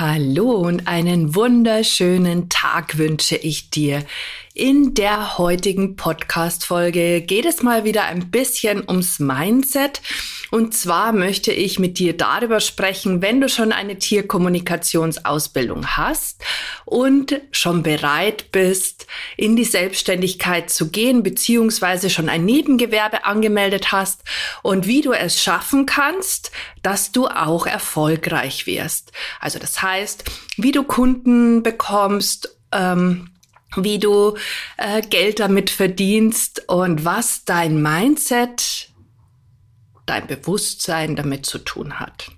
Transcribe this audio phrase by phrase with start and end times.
[0.00, 4.02] Hallo und einen wunderschönen Tag wünsche ich dir.
[4.54, 10.00] In der heutigen Podcast-Folge geht es mal wieder ein bisschen ums Mindset.
[10.50, 16.42] Und zwar möchte ich mit dir darüber sprechen, wenn du schon eine Tierkommunikationsausbildung hast
[16.84, 24.22] und schon bereit bist, in die Selbstständigkeit zu gehen, beziehungsweise schon ein Nebengewerbe angemeldet hast
[24.62, 26.50] und wie du es schaffen kannst,
[26.82, 29.12] dass du auch erfolgreich wirst.
[29.38, 30.24] Also das heißt,
[30.56, 33.30] wie du Kunden bekommst, ähm,
[33.76, 34.36] wie du
[34.76, 38.79] äh, Geld damit verdienst und was dein Mindset,
[40.10, 42.32] dein Bewusstsein damit zu tun hat.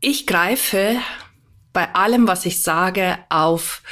[0.00, 0.96] Ich greife
[1.72, 3.82] bei allem, was ich sage, auf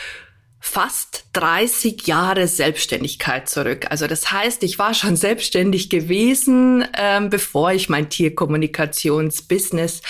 [0.61, 3.87] fast 30 Jahre Selbstständigkeit zurück.
[3.89, 10.03] Also das heißt, ich war schon selbstständig gewesen, ähm, bevor ich mein Tierkommunikationsbusiness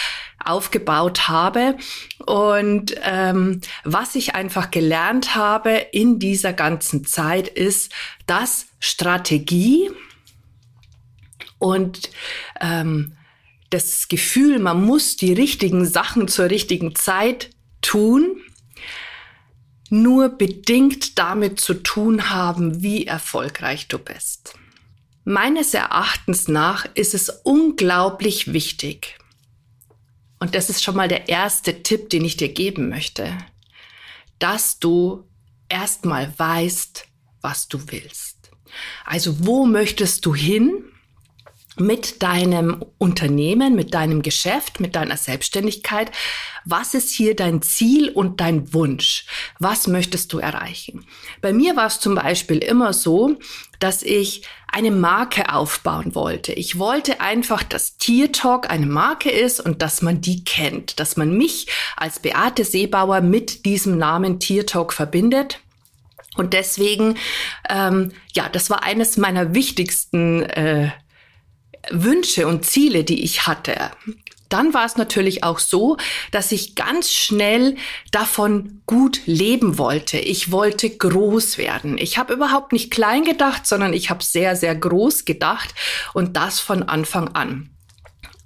[0.45, 1.77] aufgebaut habe.
[2.27, 7.93] Und ähm, was ich einfach gelernt habe in dieser ganzen Zeit ist,
[8.27, 9.91] dass Strategie
[11.59, 12.11] und
[12.61, 13.17] ähm,
[13.71, 17.51] das Gefühl, man muss die richtigen Sachen zur richtigen Zeit
[17.83, 18.41] tun,
[19.91, 24.55] nur bedingt damit zu tun haben, wie erfolgreich du bist.
[25.25, 29.17] Meines Erachtens nach ist es unglaublich wichtig,
[30.39, 33.37] und das ist schon mal der erste Tipp, den ich dir geben möchte,
[34.39, 35.25] dass du
[35.69, 37.07] erstmal weißt,
[37.41, 38.51] was du willst.
[39.05, 40.85] Also wo möchtest du hin?
[41.79, 46.11] Mit deinem Unternehmen, mit deinem Geschäft, mit deiner Selbstständigkeit.
[46.65, 49.27] Was ist hier dein Ziel und dein Wunsch?
[49.59, 51.07] Was möchtest du erreichen?
[51.41, 53.37] Bei mir war es zum Beispiel immer so,
[53.79, 56.53] dass ich eine Marke aufbauen wollte.
[56.53, 61.17] Ich wollte einfach, dass Tier Talk eine Marke ist und dass man die kennt, dass
[61.17, 61.67] man mich
[61.97, 65.61] als Beate Seebauer mit diesem Namen Tier Talk verbindet.
[66.37, 67.17] Und deswegen,
[67.71, 70.91] ähm, ja, das war eines meiner wichtigsten äh,
[71.91, 73.91] Wünsche und Ziele, die ich hatte,
[74.49, 75.97] dann war es natürlich auch so,
[76.31, 77.77] dass ich ganz schnell
[78.13, 80.19] davon gut leben wollte.
[80.19, 81.99] Ich wollte groß werden.
[81.99, 85.75] Ich habe überhaupt nicht klein gedacht, sondern ich habe sehr, sehr groß gedacht
[86.15, 87.71] und das von Anfang an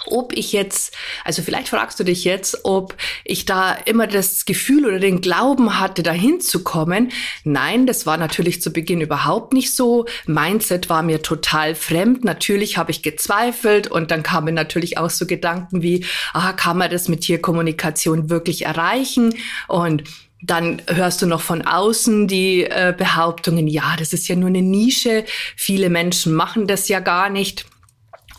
[0.07, 0.95] ob ich jetzt,
[1.25, 5.79] also vielleicht fragst du dich jetzt, ob ich da immer das Gefühl oder den Glauben
[5.79, 7.13] hatte, dahin zu kommen.
[7.45, 10.07] Nein, das war natürlich zu Beginn überhaupt nicht so.
[10.27, 12.25] Mindset war mir total fremd.
[12.25, 16.91] Natürlich habe ich gezweifelt und dann kamen natürlich auch so Gedanken wie, ah, kann man
[16.91, 19.35] das mit Tierkommunikation wirklich erreichen?
[19.69, 20.05] Und
[20.43, 24.63] dann hörst du noch von außen die äh, Behauptungen, ja, das ist ja nur eine
[24.63, 25.25] Nische,
[25.57, 27.67] viele Menschen machen das ja gar nicht.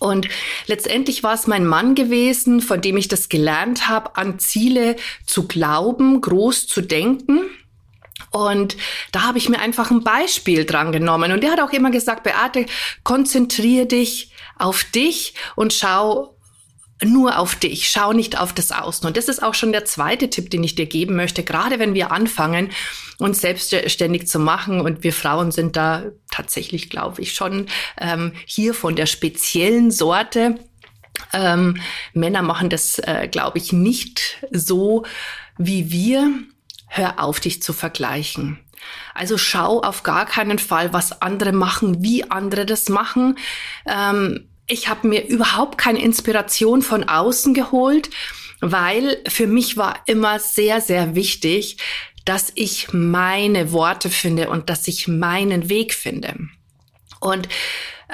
[0.02, 0.28] Und
[0.66, 4.96] letztendlich war es mein Mann gewesen, von dem ich das gelernt habe, an Ziele
[5.28, 7.42] zu glauben, groß zu denken.
[8.32, 8.78] Und
[9.12, 11.32] da habe ich mir einfach ein Beispiel dran genommen.
[11.32, 12.66] Und der hat auch immer gesagt, Beate,
[13.04, 16.36] konzentriere dich auf dich und schau,
[17.04, 19.08] nur auf dich, schau nicht auf das Außen.
[19.08, 21.94] Und das ist auch schon der zweite Tipp, den ich dir geben möchte, gerade wenn
[21.94, 22.70] wir anfangen,
[23.18, 24.82] uns selbstständig zu machen.
[24.82, 27.68] Und wir Frauen sind da tatsächlich, glaube ich, schon
[28.00, 30.60] ähm, hier von der speziellen Sorte.
[31.34, 31.82] Ähm,
[32.14, 35.06] Männer machen das, äh, glaube ich, nicht so
[35.58, 36.30] wie wir.
[36.88, 38.60] Hör auf, dich zu vergleichen.
[39.14, 43.38] Also schau auf gar keinen Fall, was andere machen, wie andere das machen.
[43.86, 48.10] Ähm, ich habe mir überhaupt keine Inspiration von außen geholt,
[48.62, 51.78] weil für mich war immer sehr, sehr wichtig,
[52.24, 56.36] dass ich meine Worte finde und dass ich meinen Weg finde.
[57.20, 57.50] Und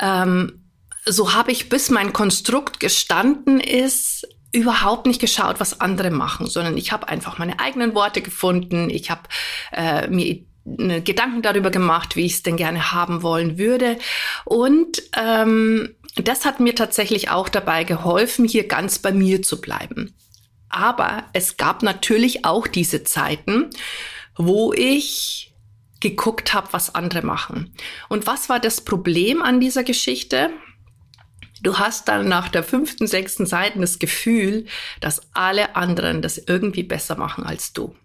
[0.02, 0.64] ähm,
[1.06, 6.78] so habe ich, bis mein Konstrukt gestanden ist, überhaupt nicht geschaut, was andere machen, sondern
[6.78, 8.90] ich habe einfach meine eigenen Worte gefunden.
[8.90, 9.24] Ich habe
[9.72, 13.98] äh, mir Gedanken darüber gemacht, wie ich es denn gerne haben wollen würde.
[14.44, 20.16] Und ähm, das hat mir tatsächlich auch dabei geholfen, hier ganz bei mir zu bleiben.
[20.70, 23.70] Aber es gab natürlich auch diese Zeiten,
[24.36, 25.54] wo ich
[26.00, 27.74] geguckt habe, was andere machen.
[28.10, 30.52] Und was war das Problem an dieser Geschichte?
[31.62, 34.66] Du hast dann nach der fünften, sechsten Seite das Gefühl,
[35.00, 37.96] dass alle anderen das irgendwie besser machen als du.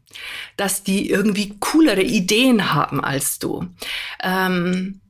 [0.57, 3.67] Dass die irgendwie coolere Ideen haben als du.
[4.23, 5.01] Ähm,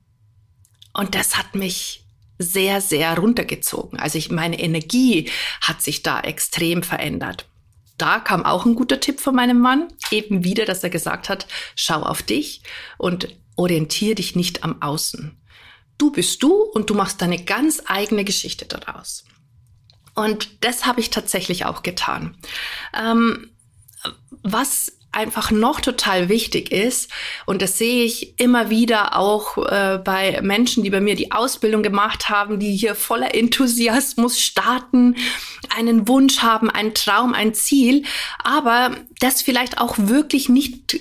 [0.93, 2.02] und das hat mich
[2.43, 3.99] sehr, sehr runtergezogen.
[3.99, 5.31] Also ich, meine Energie
[5.61, 7.47] hat sich da extrem verändert.
[7.99, 11.47] Da kam auch ein guter Tipp von meinem Mann, eben wieder, dass er gesagt hat,
[11.77, 12.63] schau auf dich
[12.99, 15.39] und orientier dich nicht am Außen.
[15.99, 19.25] Du bist du und du machst deine ganz eigene Geschichte daraus.
[20.15, 22.37] Und das habe ich tatsächlich auch getan.
[22.93, 23.51] Ähm,
[24.43, 27.11] was einfach noch total wichtig ist,
[27.47, 31.83] und das sehe ich immer wieder auch äh, bei Menschen, die bei mir die Ausbildung
[31.83, 35.17] gemacht haben, die hier voller Enthusiasmus starten,
[35.77, 38.05] einen Wunsch haben, einen Traum, ein Ziel,
[38.43, 40.99] aber das vielleicht auch wirklich nicht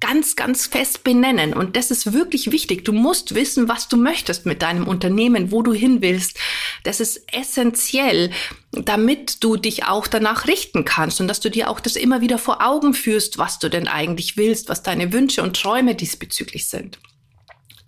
[0.00, 1.52] ganz, ganz fest benennen.
[1.52, 2.84] Und das ist wirklich wichtig.
[2.84, 6.38] Du musst wissen, was du möchtest mit deinem Unternehmen, wo du hin willst.
[6.84, 8.30] Das ist essentiell,
[8.72, 12.38] damit du dich auch danach richten kannst und dass du dir auch das immer wieder
[12.38, 16.98] vor Augen führst, was du denn eigentlich willst, was deine Wünsche und Träume diesbezüglich sind.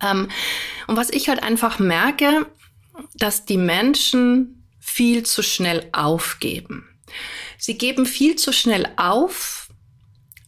[0.01, 0.29] Ähm,
[0.87, 2.47] und was ich halt einfach merke,
[3.15, 6.87] dass die Menschen viel zu schnell aufgeben.
[7.57, 9.60] Sie geben viel zu schnell auf,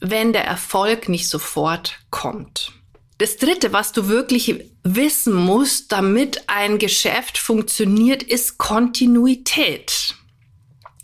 [0.03, 2.73] wenn der Erfolg nicht sofort kommt.
[3.17, 10.15] Das Dritte, was du wirklich wissen musst, damit ein Geschäft funktioniert, ist Kontinuität.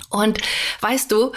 [0.10, 0.40] Und
[0.81, 1.31] weißt du,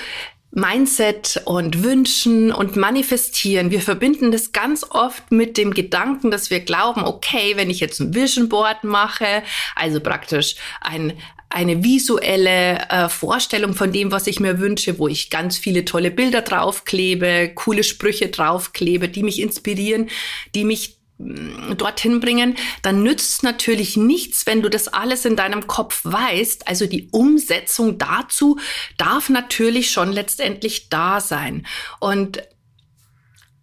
[0.50, 3.70] Mindset und Wünschen und Manifestieren.
[3.70, 8.00] Wir verbinden das ganz oft mit dem Gedanken, dass wir glauben, okay, wenn ich jetzt
[8.00, 9.42] ein Vision Board mache,
[9.74, 11.14] also praktisch ein,
[11.52, 16.10] eine visuelle äh, Vorstellung von dem, was ich mir wünsche, wo ich ganz viele tolle
[16.10, 20.08] Bilder draufklebe, coole Sprüche draufklebe, die mich inspirieren,
[20.54, 25.66] die mich mm, dorthin bringen, dann nützt natürlich nichts, wenn du das alles in deinem
[25.66, 26.68] Kopf weißt.
[26.68, 28.58] Also die Umsetzung dazu
[28.96, 31.66] darf natürlich schon letztendlich da sein.
[32.00, 32.42] Und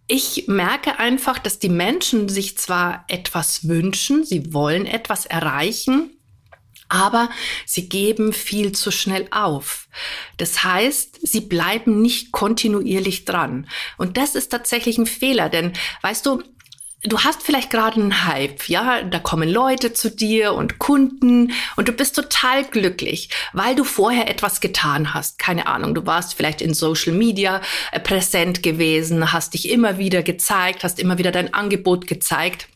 [0.06, 6.10] ich merke einfach, dass die Menschen sich zwar etwas wünschen, sie wollen etwas erreichen,
[6.90, 7.30] aber
[7.64, 9.88] sie geben viel zu schnell auf.
[10.36, 13.68] Das heißt, sie bleiben nicht kontinuierlich dran.
[13.96, 15.72] Und das ist tatsächlich ein Fehler, denn
[16.02, 16.42] weißt du,
[17.02, 21.88] du hast vielleicht gerade einen Hype, ja, da kommen Leute zu dir und Kunden und
[21.88, 25.38] du bist total glücklich, weil du vorher etwas getan hast.
[25.38, 27.62] Keine Ahnung, du warst vielleicht in Social Media
[27.92, 32.68] äh, präsent gewesen, hast dich immer wieder gezeigt, hast immer wieder dein Angebot gezeigt.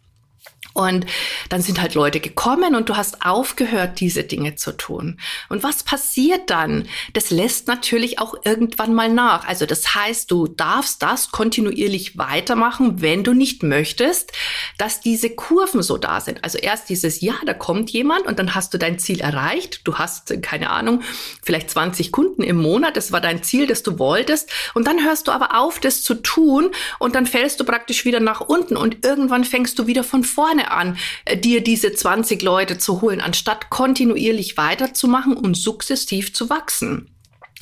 [0.75, 1.07] Und
[1.51, 5.19] dann sind halt Leute gekommen und du hast aufgehört, diese Dinge zu tun.
[5.49, 6.89] Und was passiert dann?
[7.13, 9.47] Das lässt natürlich auch irgendwann mal nach.
[9.47, 14.33] Also das heißt, du darfst das kontinuierlich weitermachen, wenn du nicht möchtest,
[14.77, 16.43] dass diese Kurven so da sind.
[16.43, 19.83] Also erst dieses, ja, da kommt jemand und dann hast du dein Ziel erreicht.
[19.85, 21.03] Du hast, keine Ahnung,
[21.45, 22.97] vielleicht 20 Kunden im Monat.
[22.97, 24.51] Das war dein Ziel, das du wolltest.
[24.75, 28.19] Und dann hörst du aber auf, das zu tun und dann fällst du praktisch wieder
[28.19, 32.79] nach unten und irgendwann fängst du wieder von vorne an, äh, dir diese 20 Leute
[32.79, 37.11] zu holen, anstatt kontinuierlich weiterzumachen und sukzessiv zu wachsen.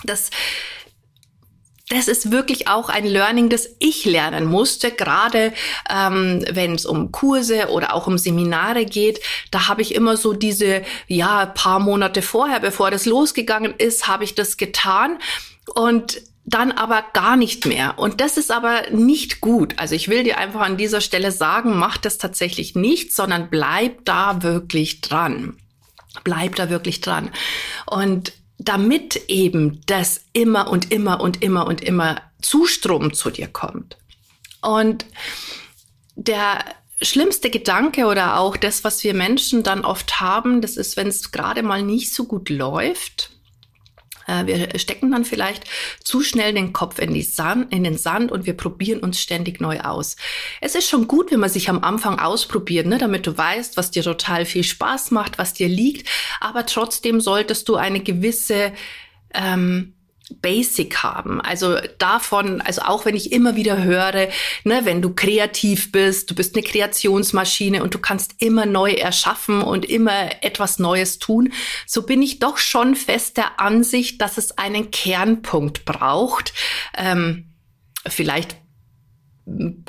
[0.04, 0.30] Das
[1.92, 5.52] das ist wirklich auch ein Learning, das ich lernen musste, gerade
[5.90, 9.20] ähm, wenn es um Kurse oder auch um Seminare geht.
[9.50, 14.24] Da habe ich immer so diese, ja, paar Monate vorher, bevor das losgegangen ist, habe
[14.24, 15.18] ich das getan.
[15.74, 17.98] Und dann aber gar nicht mehr.
[17.98, 19.78] Und das ist aber nicht gut.
[19.78, 24.04] Also ich will dir einfach an dieser Stelle sagen, mach das tatsächlich nicht, sondern bleib
[24.04, 25.56] da wirklich dran.
[26.24, 27.30] Bleib da wirklich dran.
[27.86, 33.96] Und damit eben das immer und immer und immer und immer Zustrom zu dir kommt.
[34.60, 35.06] Und
[36.16, 36.64] der
[37.00, 41.32] schlimmste Gedanke oder auch das, was wir Menschen dann oft haben, das ist, wenn es
[41.32, 43.30] gerade mal nicht so gut läuft,
[44.46, 45.64] wir stecken dann vielleicht
[46.02, 49.80] zu schnell den Kopf in, Sand, in den Sand und wir probieren uns ständig neu
[49.80, 50.16] aus.
[50.60, 53.90] Es ist schon gut, wenn man sich am Anfang ausprobiert, ne, damit du weißt, was
[53.90, 56.08] dir total viel Spaß macht, was dir liegt.
[56.40, 58.72] Aber trotzdem solltest du eine gewisse
[59.34, 59.94] ähm,
[60.40, 61.40] Basic haben.
[61.40, 64.28] Also davon, also auch wenn ich immer wieder höre,
[64.64, 69.62] ne, wenn du kreativ bist, du bist eine Kreationsmaschine und du kannst immer neu erschaffen
[69.62, 71.52] und immer etwas Neues tun,
[71.86, 76.54] so bin ich doch schon fest der Ansicht, dass es einen Kernpunkt braucht.
[76.96, 77.52] Ähm,
[78.06, 78.56] vielleicht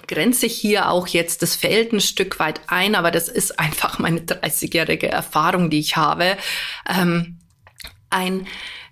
[0.08, 4.00] grenze ich hier auch jetzt das Feld ein Stück weit ein, aber das ist einfach
[4.00, 6.38] meine 30-jährige Erfahrung, die ich habe.
[6.90, 7.40] Ähm,
[8.10, 8.48] ein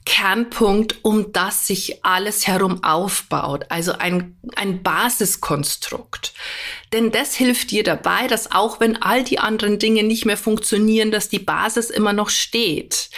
[0.06, 3.66] Kernpunkt, um das sich alles herum aufbaut.
[3.70, 6.34] Also ein, ein Basiskonstrukt.
[6.92, 11.12] Denn das hilft dir dabei, dass auch wenn all die anderen Dinge nicht mehr funktionieren,
[11.12, 13.10] dass die Basis immer noch steht.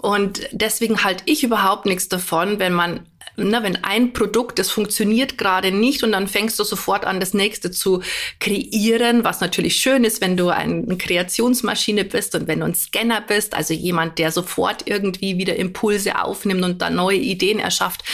[0.00, 3.06] Und deswegen halte ich überhaupt nichts davon, wenn man
[3.38, 7.34] na, wenn ein Produkt, das funktioniert gerade nicht und dann fängst du sofort an, das
[7.34, 8.02] nächste zu
[8.40, 13.20] kreieren, was natürlich schön ist, wenn du eine Kreationsmaschine bist und wenn du ein Scanner
[13.20, 18.04] bist, also jemand, der sofort irgendwie wieder Impulse aufnimmt und dann neue Ideen erschafft.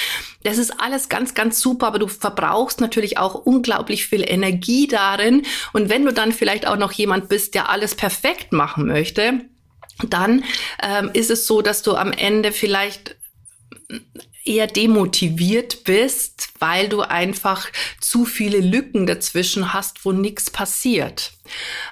[0.43, 5.43] Das ist alles ganz, ganz super, aber du verbrauchst natürlich auch unglaublich viel Energie darin.
[5.73, 9.41] Und wenn du dann vielleicht auch noch jemand bist, der alles perfekt machen möchte,
[10.09, 10.45] dann
[10.83, 13.17] ähm, ist es so, dass du am Ende vielleicht
[14.45, 17.69] eher demotiviert bist, weil du einfach
[18.01, 21.34] zu viele Lücken dazwischen hast, wo nichts passiert.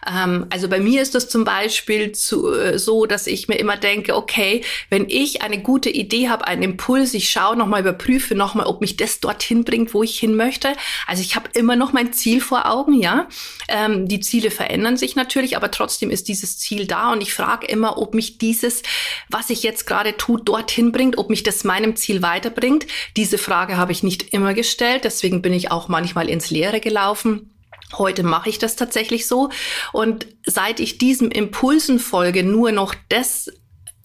[0.07, 3.77] Ähm, also bei mir ist das zum Beispiel zu, äh, so, dass ich mir immer
[3.77, 8.67] denke, okay, wenn ich eine gute Idee habe, einen Impuls, ich schaue nochmal, überprüfe nochmal,
[8.67, 10.73] ob mich das dorthin bringt, wo ich hin möchte.
[11.07, 13.29] Also ich habe immer noch mein Ziel vor Augen, ja.
[13.69, 17.67] Ähm, die Ziele verändern sich natürlich, aber trotzdem ist dieses Ziel da und ich frage
[17.67, 18.83] immer, ob mich dieses,
[19.29, 22.87] was ich jetzt gerade tue, dorthin bringt, ob mich das meinem Ziel weiterbringt.
[23.17, 27.52] Diese Frage habe ich nicht immer gestellt, deswegen bin ich auch manchmal ins Leere gelaufen.
[27.99, 29.51] Heute mache ich das tatsächlich so.
[29.93, 33.51] Und seit ich diesem Impulsen folge, nur noch das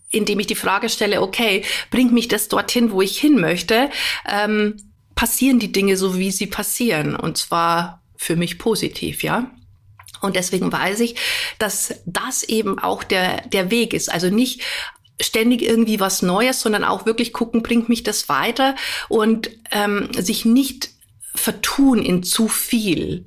[0.10, 3.89] indem ich die Frage stelle, okay, bringt mich das dorthin, wo ich hin möchte,
[4.25, 4.77] ähm,
[5.15, 7.15] passieren die Dinge so, wie sie passieren.
[7.15, 9.51] Und zwar für mich positiv, ja.
[10.22, 11.15] Und deswegen weiß ich,
[11.60, 14.12] dass das eben auch der, der Weg ist.
[14.12, 14.62] Also nicht
[15.19, 18.75] ständig irgendwie was Neues, sondern auch wirklich gucken, bringt mich das weiter
[19.10, 20.89] und ähm, sich nicht
[21.36, 23.24] vertun in zu viel.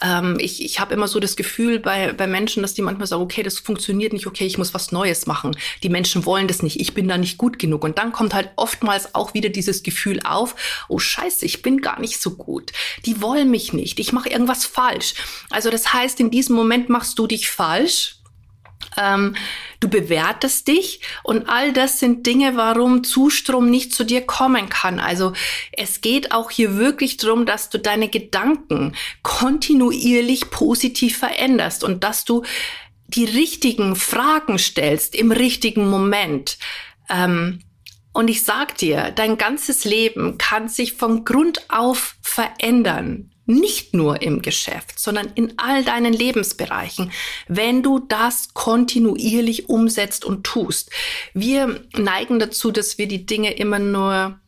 [0.00, 3.22] Ähm, ich ich habe immer so das Gefühl bei, bei Menschen, dass die manchmal sagen,
[3.22, 5.56] okay, das funktioniert nicht, okay, ich muss was Neues machen.
[5.82, 7.84] Die Menschen wollen das nicht, ich bin da nicht gut genug.
[7.84, 10.56] Und dann kommt halt oftmals auch wieder dieses Gefühl auf,
[10.88, 12.72] oh scheiße, ich bin gar nicht so gut.
[13.06, 15.14] Die wollen mich nicht, ich mache irgendwas falsch.
[15.50, 18.19] Also das heißt, in diesem Moment machst du dich falsch
[18.96, 19.36] ähm,
[19.80, 24.98] du bewertest dich und all das sind Dinge, warum Zustrom nicht zu dir kommen kann.
[24.98, 25.32] Also
[25.72, 32.24] es geht auch hier wirklich darum, dass du deine Gedanken kontinuierlich positiv veränderst und dass
[32.24, 32.42] du
[33.06, 36.58] die richtigen Fragen stellst im richtigen Moment.
[37.08, 37.60] Ähm,
[38.12, 44.22] und ich sag dir, dein ganzes Leben kann sich von Grund auf verändern nicht nur
[44.22, 47.12] im Geschäft, sondern in all deinen Lebensbereichen,
[47.48, 50.90] wenn du das kontinuierlich umsetzt und tust.
[51.34, 54.38] Wir neigen dazu, dass wir die Dinge immer nur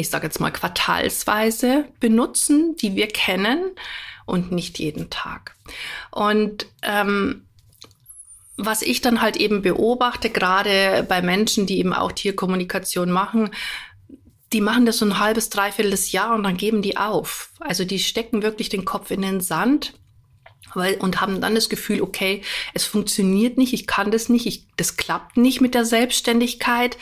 [0.00, 3.72] ich sage jetzt mal quartalsweise benutzen, die wir kennen
[4.26, 5.56] und nicht jeden Tag.
[6.12, 7.48] Und ähm,
[8.56, 13.50] was ich dann halt eben beobachte, gerade bei Menschen, die eben auch Tierkommunikation machen,
[14.52, 17.50] die machen das so ein halbes, dreiviertel Jahr und dann geben die auf.
[17.60, 19.94] Also die stecken wirklich den Kopf in den Sand
[20.74, 22.42] weil, und haben dann das Gefühl, okay,
[22.74, 26.96] es funktioniert nicht, ich kann das nicht, ich, das klappt nicht mit der Selbstständigkeit.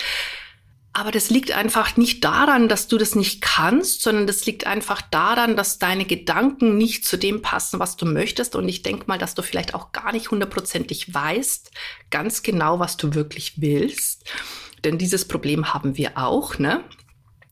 [0.92, 5.02] Aber das liegt einfach nicht daran, dass du das nicht kannst, sondern das liegt einfach
[5.02, 8.56] daran, dass deine Gedanken nicht zu dem passen, was du möchtest.
[8.56, 11.70] Und ich denke mal, dass du vielleicht auch gar nicht hundertprozentig weißt,
[12.08, 14.24] ganz genau, was du wirklich willst.
[14.84, 16.82] Denn dieses Problem haben wir auch, ne?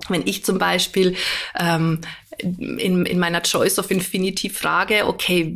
[0.09, 1.17] Wenn ich zum Beispiel
[1.59, 2.01] ähm,
[2.39, 5.55] in, in meiner Choice of Infinity frage, okay,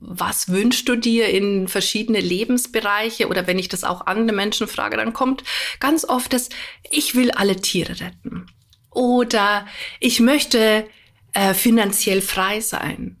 [0.00, 4.96] was wünschst du dir in verschiedene Lebensbereiche oder wenn ich das auch andere Menschen frage,
[4.96, 5.42] dann kommt
[5.80, 6.48] ganz oft das,
[6.90, 8.46] ich will alle Tiere retten
[8.90, 9.66] oder
[10.00, 10.86] ich möchte
[11.32, 13.16] äh, finanziell frei sein.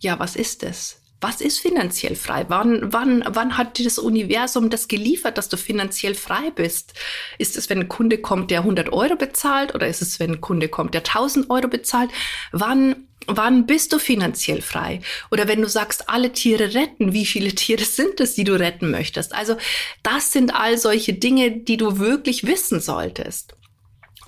[0.00, 1.03] Ja, was ist das?
[1.24, 2.44] Was ist finanziell frei?
[2.48, 6.92] Wann, wann, wann hat dir das Universum das geliefert, dass du finanziell frei bist?
[7.38, 10.40] Ist es, wenn ein Kunde kommt, der 100 Euro bezahlt oder ist es, wenn ein
[10.42, 12.10] Kunde kommt, der 1000 Euro bezahlt?
[12.52, 15.00] Wann, wann bist du finanziell frei?
[15.30, 18.90] Oder wenn du sagst, alle Tiere retten, wie viele Tiere sind es, die du retten
[18.90, 19.34] möchtest?
[19.34, 19.56] Also
[20.02, 23.56] das sind all solche Dinge, die du wirklich wissen solltest.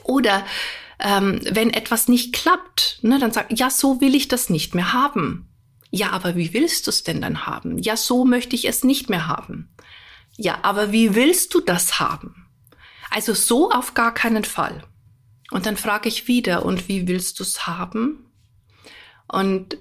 [0.02, 0.46] Oder
[0.98, 4.94] ähm, wenn etwas nicht klappt, ne, dann sag, ja, so will ich das nicht mehr
[4.94, 5.52] haben.
[5.96, 7.78] Ja, aber wie willst du es denn dann haben?
[7.78, 9.70] Ja, so möchte ich es nicht mehr haben.
[10.36, 12.46] Ja, aber wie willst du das haben?
[13.10, 14.82] Also so auf gar keinen Fall.
[15.50, 18.26] Und dann frage ich wieder, und wie willst du es haben?
[19.26, 19.78] Und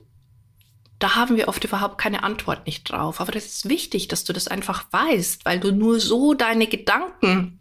[1.00, 3.20] da haben wir oft überhaupt keine Antwort nicht drauf.
[3.20, 7.60] Aber das ist wichtig, dass du das einfach weißt, weil du nur so deine Gedanken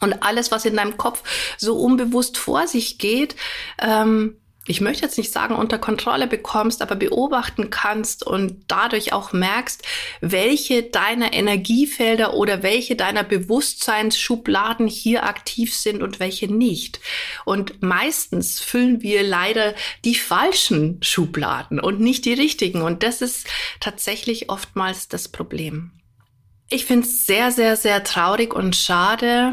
[0.00, 1.22] und alles, was in deinem Kopf
[1.56, 3.34] so unbewusst vor sich geht,
[3.78, 9.32] ähm, ich möchte jetzt nicht sagen, unter Kontrolle bekommst, aber beobachten kannst und dadurch auch
[9.32, 9.82] merkst,
[10.20, 17.00] welche deiner Energiefelder oder welche deiner Bewusstseinsschubladen hier aktiv sind und welche nicht.
[17.44, 22.80] Und meistens füllen wir leider die falschen Schubladen und nicht die richtigen.
[22.80, 23.46] Und das ist
[23.80, 25.90] tatsächlich oftmals das Problem.
[26.70, 29.52] Ich finde es sehr, sehr, sehr traurig und schade,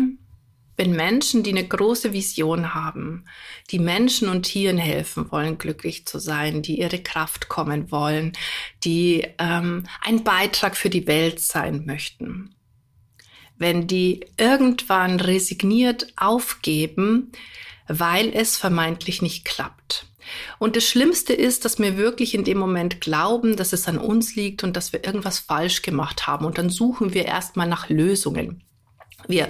[0.77, 3.25] wenn Menschen, die eine große Vision haben,
[3.69, 8.33] die Menschen und Tieren helfen wollen, glücklich zu sein, die ihre Kraft kommen wollen,
[8.83, 12.55] die ähm, ein Beitrag für die Welt sein möchten,
[13.57, 17.31] wenn die irgendwann resigniert aufgeben,
[17.87, 20.07] weil es vermeintlich nicht klappt.
[20.59, 24.35] Und das Schlimmste ist, dass wir wirklich in dem Moment glauben, dass es an uns
[24.35, 26.45] liegt und dass wir irgendwas falsch gemacht haben.
[26.45, 28.63] Und dann suchen wir erstmal nach Lösungen.
[29.27, 29.49] Wir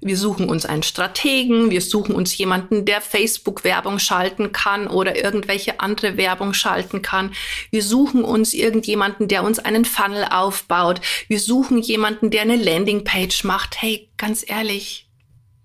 [0.00, 5.80] wir suchen uns einen Strategen, wir suchen uns jemanden, der Facebook-Werbung schalten kann oder irgendwelche
[5.80, 7.32] andere Werbung schalten kann.
[7.70, 11.02] Wir suchen uns irgendjemanden, der uns einen Funnel aufbaut.
[11.28, 13.82] Wir suchen jemanden, der eine Landingpage macht.
[13.82, 15.08] Hey, ganz ehrlich,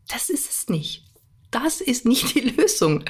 [0.10, 1.04] das ist es nicht.
[1.52, 3.06] Das ist nicht die Lösung.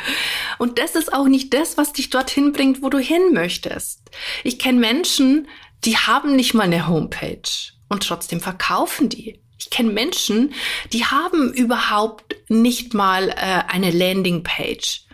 [0.59, 4.01] Und das ist auch nicht das, was dich dorthin bringt, wo du hin möchtest.
[4.43, 5.47] Ich kenne Menschen,
[5.85, 7.41] die haben nicht mal eine Homepage
[7.89, 9.39] und trotzdem verkaufen die.
[9.57, 10.53] Ich kenne Menschen,
[10.91, 15.05] die haben überhaupt nicht mal äh, eine Landingpage.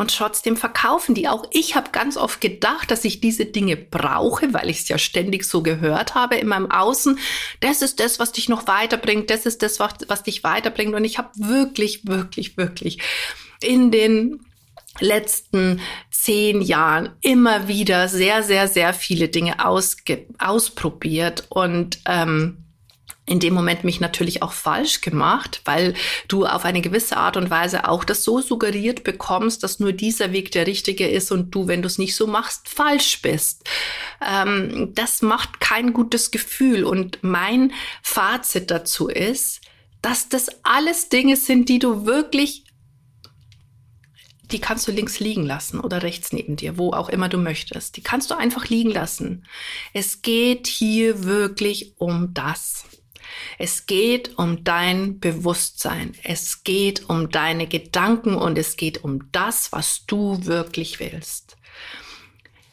[0.00, 1.44] Und trotzdem verkaufen die auch.
[1.50, 5.42] Ich habe ganz oft gedacht, dass ich diese Dinge brauche, weil ich es ja ständig
[5.42, 7.18] so gehört habe in meinem Außen.
[7.58, 9.28] Das ist das, was dich noch weiterbringt.
[9.28, 10.94] Das ist das, was, was dich weiterbringt.
[10.94, 12.98] Und ich habe wirklich, wirklich, wirklich
[13.60, 14.38] in den
[15.00, 15.80] letzten
[16.12, 19.56] zehn Jahren immer wieder sehr, sehr, sehr viele Dinge
[20.38, 22.67] ausprobiert und ähm,
[23.28, 25.94] in dem Moment mich natürlich auch falsch gemacht, weil
[26.28, 30.32] du auf eine gewisse Art und Weise auch das so suggeriert bekommst, dass nur dieser
[30.32, 33.68] Weg der richtige ist und du, wenn du es nicht so machst, falsch bist.
[34.26, 39.60] Ähm, das macht kein gutes Gefühl und mein Fazit dazu ist,
[40.02, 42.64] dass das alles Dinge sind, die du wirklich
[44.50, 47.96] die kannst du links liegen lassen oder rechts neben dir, wo auch immer du möchtest.
[47.96, 49.44] Die kannst du einfach liegen lassen.
[49.92, 52.84] Es geht hier wirklich um das.
[53.58, 56.14] Es geht um dein Bewusstsein.
[56.22, 61.56] Es geht um deine Gedanken und es geht um das, was du wirklich willst.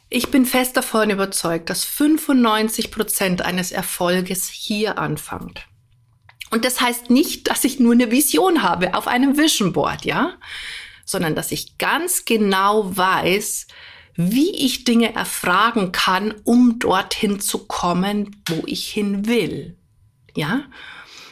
[0.09, 5.65] Ich bin fest davon überzeugt, dass 95 Prozent eines Erfolges hier anfängt.
[6.51, 10.37] Und das heißt nicht, dass ich nur eine Vision habe auf einem Vision Board, ja?
[11.03, 13.67] Sondern dass ich ganz genau weiß,
[14.15, 19.75] wie ich Dinge erfragen kann, um dorthin zu kommen, wo ich hin will
[20.35, 20.63] ja,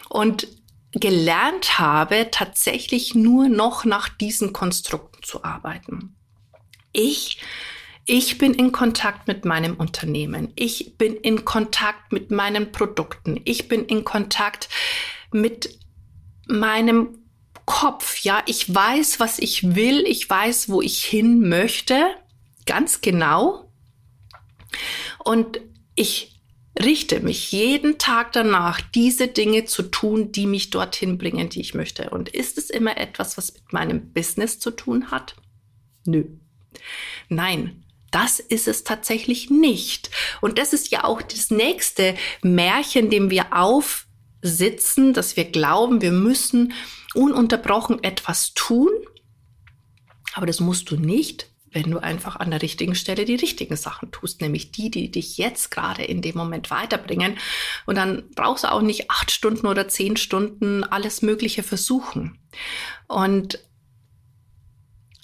[0.10, 0.48] und
[0.92, 6.16] gelernt habe, tatsächlich nur noch nach diesen Konstrukten zu arbeiten.
[6.92, 7.40] Ich
[8.06, 10.52] ich bin in Kontakt mit meinem Unternehmen.
[10.56, 13.40] Ich bin in Kontakt mit meinen Produkten.
[13.46, 14.68] Ich bin in Kontakt
[15.32, 15.80] mit
[16.48, 17.20] meinem
[17.66, 18.20] Kopf.
[18.20, 20.04] Ja, ich weiß, was ich will.
[20.06, 21.98] Ich weiß, wo ich hin möchte.
[22.66, 23.72] Ganz genau.
[25.24, 25.62] Und
[25.96, 26.33] ich
[26.82, 31.74] richte mich jeden Tag danach, diese Dinge zu tun, die mich dorthin bringen, die ich
[31.74, 32.10] möchte.
[32.10, 35.36] Und ist es immer etwas, was mit meinem Business zu tun hat?
[36.06, 36.26] Nö.
[37.30, 40.10] Nein, das ist es tatsächlich nicht.
[40.42, 46.12] Und das ist ja auch das nächste Märchen, dem wir aufsitzen, dass wir glauben, wir
[46.12, 46.74] müssen
[47.14, 48.90] ununterbrochen etwas tun.
[50.34, 54.12] Aber das musst du nicht, wenn du einfach an der richtigen Stelle die richtigen Sachen
[54.12, 57.38] tust, nämlich die, die dich jetzt gerade in dem Moment weiterbringen.
[57.86, 62.40] Und dann brauchst du auch nicht acht Stunden oder zehn Stunden alles Mögliche versuchen.
[63.08, 63.60] Und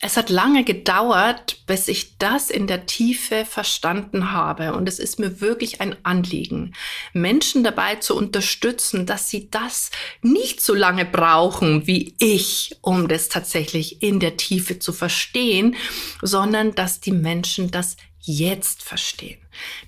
[0.02, 4.74] es hat lange gedauert, bis ich das in der Tiefe verstanden habe.
[4.74, 6.74] Und es ist mir wirklich ein Anliegen,
[7.12, 13.28] Menschen dabei zu unterstützen, dass sie das nicht so lange brauchen wie ich, um das
[13.28, 15.76] tatsächlich in der Tiefe zu verstehen,
[16.22, 19.40] sondern dass die Menschen das jetzt verstehen.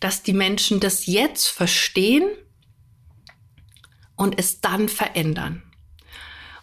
[0.02, 2.30] Dass die Menschen das jetzt verstehen
[4.18, 5.64] und es dann verändern.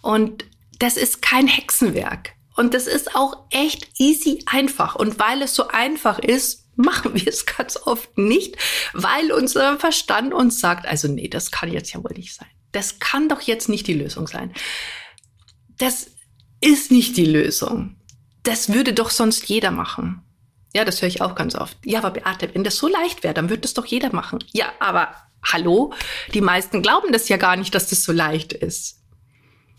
[0.03, 0.45] Und
[0.79, 2.35] das ist kein Hexenwerk.
[2.59, 4.97] Und das ist auch echt easy einfach.
[4.97, 8.57] Und weil es so einfach ist, machen wir es ganz oft nicht,
[8.95, 12.49] weil unser Verstand uns sagt, also nee, das kann jetzt ja wohl nicht sein.
[12.73, 14.53] Das kann doch jetzt nicht die Lösung sein.
[15.79, 16.11] Das
[16.61, 17.95] ist nicht die Lösung.
[18.43, 20.23] Das würde doch sonst jeder machen.
[20.75, 21.79] Ja, das höre ich auch ganz oft.
[21.85, 24.41] Ja, aber Beate, wenn das so leicht wäre, dann würde das doch jeder machen.
[24.53, 25.95] Ja, aber hallo?
[26.35, 28.98] Die meisten glauben das ja gar nicht, dass das so leicht ist.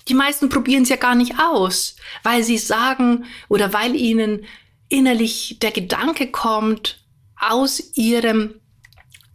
[0.10, 4.46] Die meisten probieren es ja gar nicht aus, weil sie sagen oder weil ihnen
[4.90, 8.60] innerlich der Gedanke kommt, aus ihrem,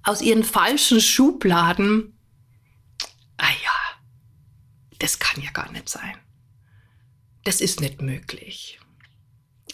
[0.02, 2.18] aus ihren falschen Schubladen,
[3.36, 4.00] ah ja,
[4.98, 6.16] das kann ja gar nicht sein.
[7.44, 8.80] Das ist nicht möglich.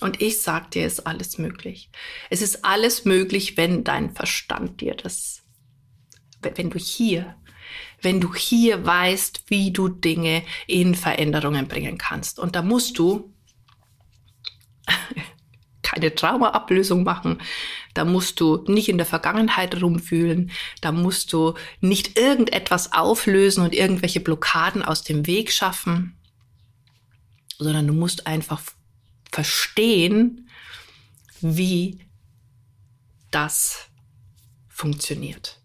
[0.00, 1.90] Und ich sag dir, es ist alles möglich.
[2.30, 5.42] Es ist alles möglich, wenn dein Verstand dir das,
[6.42, 7.36] wenn du hier,
[8.02, 12.38] wenn du hier weißt, wie du Dinge in Veränderungen bringen kannst.
[12.38, 13.32] Und da musst du
[15.82, 17.40] keine Traumaablösung machen.
[17.94, 20.50] Da musst du nicht in der Vergangenheit rumfühlen.
[20.80, 26.16] Da musst du nicht irgendetwas auflösen und irgendwelche Blockaden aus dem Weg schaffen,
[27.58, 28.62] sondern du musst einfach
[29.30, 30.48] verstehen,
[31.40, 32.00] wie
[33.30, 33.86] das
[34.68, 35.60] funktioniert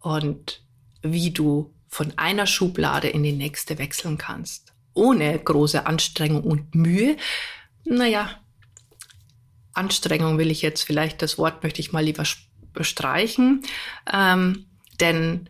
[0.00, 0.62] und
[1.02, 7.16] wie du von einer Schublade in die nächste wechseln kannst, ohne große Anstrengung und Mühe.
[7.84, 8.30] Naja,
[9.72, 12.24] Anstrengung will ich jetzt vielleicht, das Wort möchte ich mal lieber
[12.80, 13.62] streichen,
[14.12, 14.66] ähm,
[15.00, 15.48] denn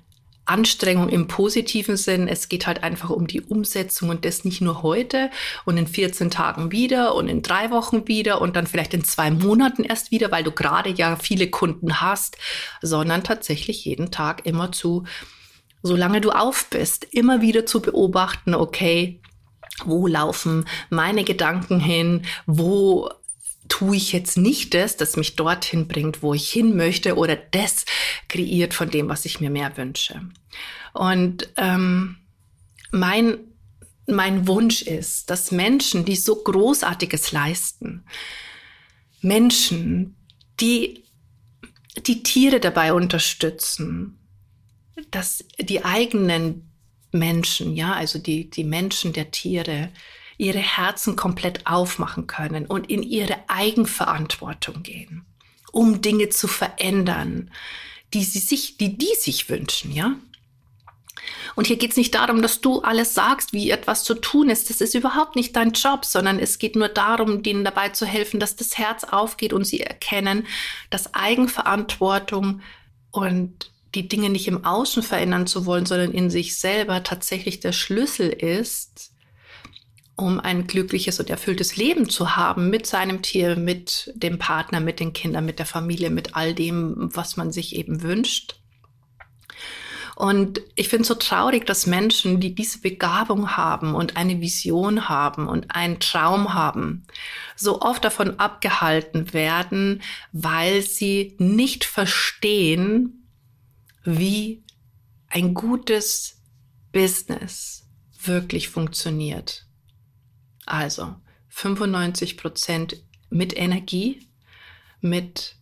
[0.49, 2.29] Anstrengung im positiven Sinn.
[2.29, 5.31] Es geht halt einfach um die Umsetzung und das nicht nur heute
[5.65, 9.31] und in 14 Tagen wieder und in drei Wochen wieder und dann vielleicht in zwei
[9.31, 12.39] Monaten erst wieder, weil du gerade ja viele Kunden hast,
[12.83, 15.05] sondern tatsächlich jeden Tag immer zu,
[15.83, 19.21] solange du auf bist, immer wieder zu beobachten, okay,
[19.85, 23.11] wo laufen meine Gedanken hin, wo
[23.69, 27.85] tue ich jetzt nicht das, das mich dorthin bringt, wo ich hin möchte oder das
[28.29, 30.21] kreiert von dem, was ich mir mehr wünsche.
[30.95, 32.17] Und ähm,
[32.91, 33.39] mein,
[34.07, 38.05] mein Wunsch ist, dass Menschen, die so Großartiges leisten,
[39.21, 40.17] Menschen,
[40.61, 41.05] die
[42.07, 44.19] die Tiere dabei unterstützen,
[45.11, 46.71] dass die eigenen
[47.13, 49.91] Menschen, ja, also die, die Menschen der Tiere,
[50.39, 55.27] ihre Herzen komplett aufmachen können und in ihre Eigenverantwortung gehen,
[55.73, 57.51] um Dinge zu verändern,
[58.15, 60.15] die sie sich, die die sich wünschen, ja.
[61.57, 64.71] Und hier geht es nicht darum, dass du alles sagst, wie etwas zu tun ist.
[64.71, 68.39] Das ist überhaupt nicht dein Job, sondern es geht nur darum, denen dabei zu helfen,
[68.39, 70.47] dass das Herz aufgeht und sie erkennen,
[70.89, 72.63] dass Eigenverantwortung
[73.11, 77.73] und die Dinge nicht im Außen verändern zu wollen, sondern in sich selber tatsächlich der
[77.73, 79.13] Schlüssel ist,
[80.19, 84.99] um ein glückliches und erfülltes Leben zu haben mit seinem Tier, mit dem Partner, mit
[84.99, 88.57] den Kindern, mit der Familie, mit all dem, was man sich eben wünscht.
[90.17, 95.09] Und ich finde es so traurig, dass Menschen, die diese Begabung haben und eine Vision
[95.09, 97.07] haben und einen Traum haben,
[97.55, 100.03] so oft davon abgehalten werden,
[100.33, 103.29] weil sie nicht verstehen,
[104.03, 104.65] wie
[105.29, 106.41] ein gutes
[106.91, 107.87] Business
[108.21, 109.68] wirklich funktioniert.
[110.69, 111.17] Also
[111.49, 114.29] 95 Prozent mit Energie,
[115.01, 115.57] mit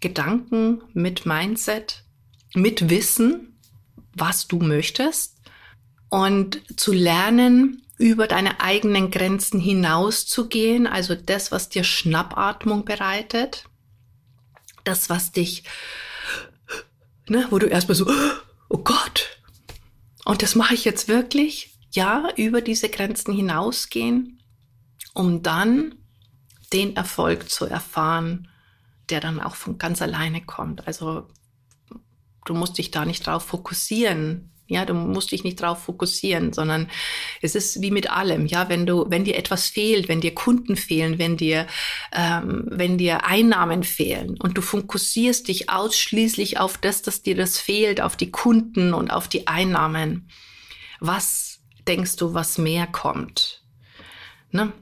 [0.00, 2.04] Gedanken, mit Mindset,
[2.54, 3.58] mit Wissen,
[4.14, 5.36] was du möchtest.
[6.08, 13.66] Und zu lernen, über deine eigenen Grenzen hinauszugehen, also das, was dir Schnappatmung bereitet,
[14.84, 15.64] das, was dich,
[17.28, 18.10] ne, wo du erstmal so,
[18.70, 19.38] oh Gott,
[20.24, 24.40] und das mache ich jetzt wirklich, ja, über diese Grenzen hinausgehen,
[25.14, 25.94] um dann
[26.72, 28.48] den Erfolg zu erfahren,
[29.08, 30.86] der dann auch von ganz alleine kommt.
[30.86, 31.26] Also
[32.44, 34.46] du musst dich da nicht drauf fokussieren.
[34.68, 36.88] Ja, du musst dich nicht drauf fokussieren, sondern
[37.42, 38.46] es ist wie mit allem.
[38.46, 41.66] Ja, wenn du, wenn dir etwas fehlt, wenn dir Kunden fehlen, wenn dir,
[42.12, 47.58] ähm, wenn dir Einnahmen fehlen und du fokussierst dich ausschließlich auf das, dass dir das
[47.58, 50.28] fehlt, auf die Kunden und auf die Einnahmen,
[51.00, 51.49] was
[51.88, 53.62] denkst du, was mehr kommt?
[54.50, 54.72] Ne?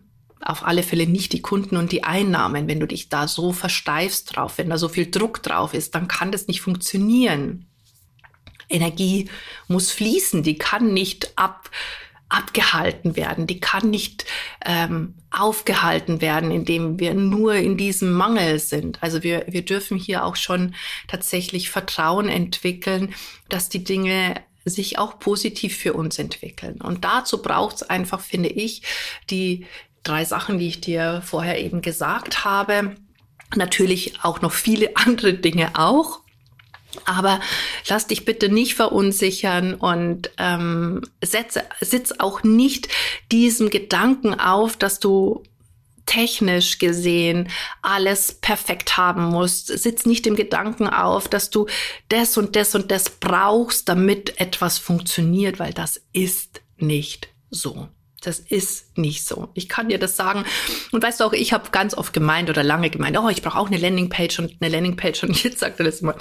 [0.41, 2.69] Auf alle Fälle nicht die Kunden und die Einnahmen.
[2.69, 6.09] Wenn du dich da so versteifst drauf, wenn da so viel Druck drauf ist, dann
[6.09, 7.67] kann das nicht funktionieren.
[8.69, 9.29] Energie
[9.67, 11.71] muss fließen, die kann nicht ab,
[12.29, 14.27] abgehalten werden, die kann nicht
[14.65, 19.03] ähm, aufgehalten werden, indem wir nur in diesem Mangel sind.
[19.03, 20.75] Also wir, wir dürfen hier auch schon
[21.07, 23.15] tatsächlich Vertrauen entwickeln,
[23.49, 24.35] dass die Dinge
[24.71, 26.81] sich auch positiv für uns entwickeln.
[26.81, 28.83] Und dazu braucht es einfach, finde ich,
[29.31, 29.67] die
[30.03, 32.97] drei Sachen, die ich dir vorher eben gesagt habe.
[33.55, 36.21] Natürlich auch noch viele andere Dinge auch.
[37.05, 37.41] Aber
[37.89, 42.89] lass dich bitte nicht verunsichern und ähm, setze, sitz auch nicht
[43.31, 45.43] diesem Gedanken auf, dass du
[46.09, 47.49] technisch gesehen
[47.83, 49.67] alles perfekt haben musst.
[49.69, 51.67] Sitz nicht im Gedanken auf, dass du
[52.09, 57.89] das und das und das brauchst, damit etwas funktioniert, weil das ist nicht so.
[58.21, 59.51] Das ist nicht so.
[59.55, 60.45] Ich kann dir das sagen.
[60.91, 63.59] Und weißt du auch, ich habe ganz oft gemeint oder lange gemeint, oh, ich brauche
[63.59, 65.23] auch eine Landingpage und eine Landingpage.
[65.23, 66.17] Und jetzt sagt er das immer,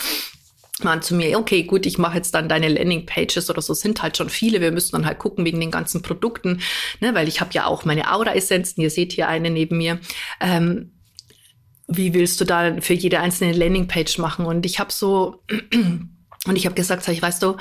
[0.84, 4.18] man zu mir, okay, gut, ich mache jetzt dann deine Landingpages oder so, sind halt
[4.18, 4.62] schon viele.
[4.62, 6.62] Wir müssen dann halt gucken wegen den ganzen Produkten,
[7.00, 8.82] ne, weil ich habe ja auch meine Aura-Essenzen.
[8.82, 10.00] Ihr seht hier eine neben mir.
[10.40, 10.92] Ähm,
[11.88, 14.46] wie willst du da für jede einzelne Landingpage machen?
[14.46, 15.44] Und ich habe so,
[16.46, 17.58] und ich habe gesagt, sag ich, weißt du,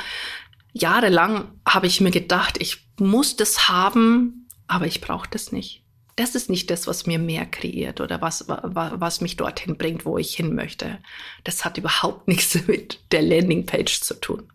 [0.72, 5.85] jahrelang habe ich mir gedacht, ich muss das haben, aber ich brauche das nicht.
[6.16, 10.16] Das ist nicht das, was mir mehr kreiert oder was, was mich dorthin bringt, wo
[10.16, 10.98] ich hin möchte.
[11.44, 14.50] Das hat überhaupt nichts mit der Landingpage zu tun.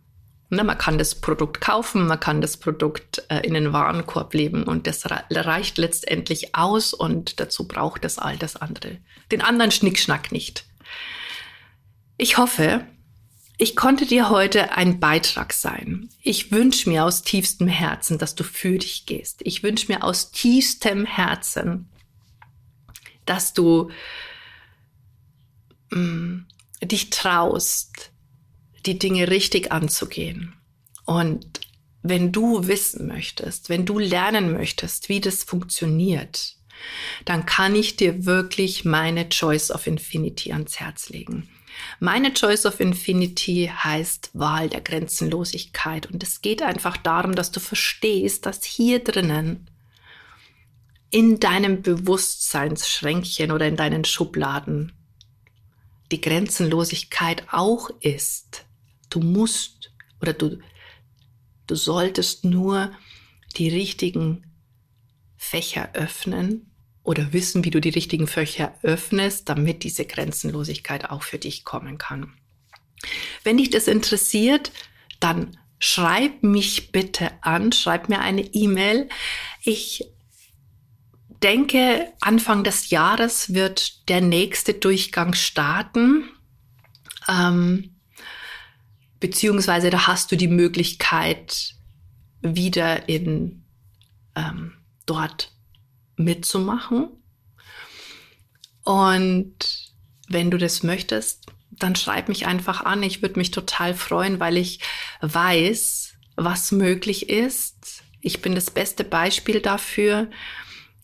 [0.53, 4.63] Ne, man kann das Produkt kaufen, man kann das Produkt äh, in den Warenkorb leben
[4.63, 8.97] und das reicht letztendlich aus und dazu braucht es all das andere.
[9.31, 10.65] Den anderen Schnickschnack nicht.
[12.17, 12.85] Ich hoffe,
[13.61, 16.09] ich konnte dir heute ein Beitrag sein.
[16.23, 19.41] Ich wünsche mir aus tiefstem Herzen, dass du für dich gehst.
[19.43, 21.87] Ich wünsche mir aus tiefstem Herzen,
[23.27, 23.91] dass du
[25.91, 26.47] mh, mm,
[26.85, 28.09] dich traust,
[28.87, 30.55] die Dinge richtig anzugehen.
[31.05, 31.61] Und
[32.01, 36.55] wenn du wissen möchtest, wenn du lernen möchtest, wie das funktioniert,
[37.25, 41.47] dann kann ich dir wirklich meine Choice of Infinity ans Herz legen.
[41.99, 46.09] Meine Choice of Infinity heißt Wahl der Grenzenlosigkeit.
[46.11, 49.69] Und es geht einfach darum, dass du verstehst, dass hier drinnen
[51.09, 54.93] in deinem Bewusstseinsschränkchen oder in deinen Schubladen
[56.11, 58.65] die Grenzenlosigkeit auch ist.
[59.09, 60.59] Du musst oder du,
[61.67, 62.91] du solltest nur
[63.57, 64.45] die richtigen
[65.35, 66.70] Fächer öffnen
[67.03, 71.97] oder wissen, wie du die richtigen Fächer öffnest, damit diese Grenzenlosigkeit auch für dich kommen
[71.97, 72.33] kann.
[73.43, 74.71] Wenn dich das interessiert,
[75.19, 79.09] dann schreib mich bitte an, schreib mir eine E-Mail.
[79.63, 80.05] Ich
[81.41, 86.29] denke, Anfang des Jahres wird der nächste Durchgang starten.
[87.27, 87.95] Ähm,
[89.19, 91.75] beziehungsweise da hast du die Möglichkeit,
[92.41, 93.63] wieder in
[94.35, 94.73] ähm,
[95.05, 95.50] dort
[96.23, 97.09] mitzumachen.
[98.83, 99.55] Und
[100.27, 103.03] wenn du das möchtest, dann schreib mich einfach an.
[103.03, 104.79] Ich würde mich total freuen, weil ich
[105.21, 108.03] weiß, was möglich ist.
[108.21, 110.29] Ich bin das beste Beispiel dafür,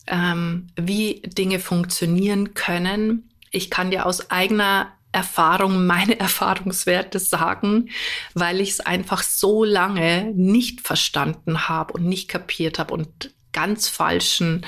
[0.06, 3.30] ähm, wie Dinge funktionieren können.
[3.50, 7.90] Ich kann dir aus eigener Erfahrung, meine Erfahrungswerte sagen,
[8.34, 13.88] weil ich es einfach so lange nicht verstanden habe und nicht kapiert habe und ganz
[13.88, 14.64] falschen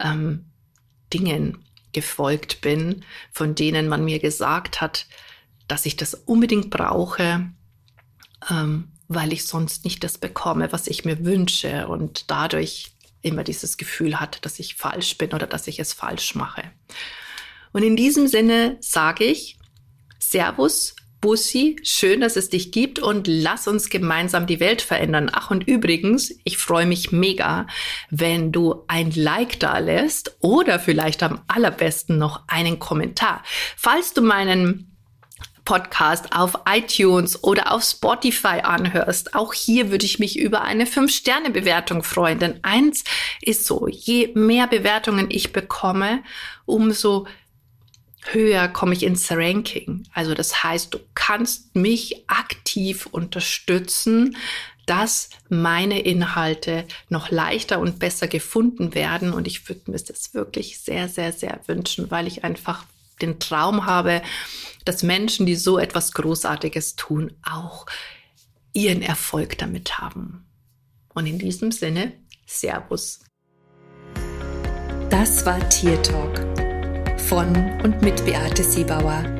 [0.00, 0.46] ähm,
[1.12, 5.06] Dingen gefolgt bin, von denen man mir gesagt hat,
[5.68, 7.50] dass ich das unbedingt brauche,
[8.50, 13.76] ähm, weil ich sonst nicht das bekomme, was ich mir wünsche und dadurch immer dieses
[13.76, 16.62] Gefühl hat, dass ich falsch bin oder dass ich es falsch mache.
[17.72, 19.58] Und in diesem Sinne sage ich
[20.18, 25.30] Servus Bussi, schön, dass es dich gibt und lass uns gemeinsam die Welt verändern.
[25.32, 27.66] Ach und übrigens, ich freue mich mega,
[28.10, 33.42] wenn du ein Like da lässt oder vielleicht am allerbesten noch einen Kommentar.
[33.76, 34.96] Falls du meinen
[35.66, 42.02] Podcast auf iTunes oder auf Spotify anhörst, auch hier würde ich mich über eine 5-Sterne-Bewertung
[42.02, 42.38] freuen.
[42.38, 43.04] Denn eins
[43.42, 46.22] ist so, je mehr Bewertungen ich bekomme,
[46.64, 47.26] umso
[48.24, 50.04] höher komme ich ins Ranking.
[50.12, 50.98] Also das heißt, du
[51.30, 54.36] kannst mich aktiv unterstützen,
[54.84, 59.32] dass meine Inhalte noch leichter und besser gefunden werden.
[59.32, 62.84] Und ich würde mir das wirklich sehr, sehr, sehr wünschen, weil ich einfach
[63.22, 64.22] den Traum habe,
[64.84, 67.86] dass Menschen, die so etwas Großartiges tun, auch
[68.72, 70.44] ihren Erfolg damit haben.
[71.14, 72.12] Und in diesem Sinne,
[72.44, 73.20] Servus.
[75.10, 76.40] Das war Tier Talk
[77.20, 79.39] von und mit Beate Siebauer,